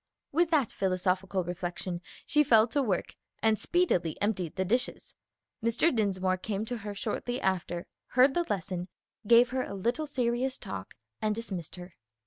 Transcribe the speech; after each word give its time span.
With 0.31 0.49
that 0.49 0.71
philosophical 0.71 1.43
reflection 1.43 2.01
she 2.25 2.43
fell 2.43 2.67
to 2.69 2.81
work, 2.81 3.13
and 3.43 3.59
speedily 3.59 4.19
emptied 4.19 4.55
the 4.55 4.65
dishes. 4.65 5.13
Mr. 5.63 5.95
Dinsmore 5.95 6.37
came 6.37 6.65
to 6.65 6.77
her 6.77 6.95
shortly 6.95 7.39
after, 7.39 7.85
heard 8.17 8.33
the 8.33 8.45
lesson, 8.49 8.87
gave 9.27 9.49
her 9.51 9.61
a 9.61 9.75
little 9.75 10.07
serious 10.07 10.57
talk 10.57 10.95
and 11.21 11.35
dismissed 11.35 11.75
her. 11.75 11.93